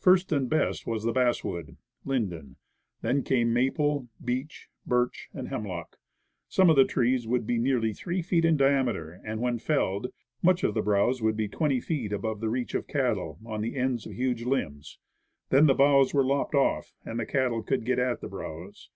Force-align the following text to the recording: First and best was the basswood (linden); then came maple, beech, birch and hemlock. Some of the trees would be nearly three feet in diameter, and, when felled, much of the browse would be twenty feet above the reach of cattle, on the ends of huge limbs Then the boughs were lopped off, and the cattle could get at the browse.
First 0.00 0.32
and 0.32 0.50
best 0.50 0.88
was 0.88 1.04
the 1.04 1.12
basswood 1.12 1.76
(linden); 2.04 2.56
then 3.00 3.22
came 3.22 3.52
maple, 3.52 4.08
beech, 4.24 4.66
birch 4.84 5.28
and 5.32 5.50
hemlock. 5.50 5.98
Some 6.48 6.68
of 6.68 6.74
the 6.74 6.84
trees 6.84 7.28
would 7.28 7.46
be 7.46 7.58
nearly 7.58 7.92
three 7.92 8.20
feet 8.20 8.44
in 8.44 8.56
diameter, 8.56 9.20
and, 9.24 9.40
when 9.40 9.60
felled, 9.60 10.08
much 10.42 10.64
of 10.64 10.74
the 10.74 10.82
browse 10.82 11.22
would 11.22 11.36
be 11.36 11.46
twenty 11.46 11.78
feet 11.80 12.12
above 12.12 12.40
the 12.40 12.48
reach 12.50 12.74
of 12.74 12.88
cattle, 12.88 13.38
on 13.46 13.60
the 13.60 13.76
ends 13.76 14.04
of 14.04 14.14
huge 14.14 14.42
limbs 14.42 14.98
Then 15.50 15.66
the 15.66 15.74
boughs 15.74 16.12
were 16.12 16.24
lopped 16.26 16.56
off, 16.56 16.92
and 17.04 17.20
the 17.20 17.24
cattle 17.24 17.62
could 17.62 17.84
get 17.84 18.00
at 18.00 18.20
the 18.20 18.26
browse. 18.26 18.90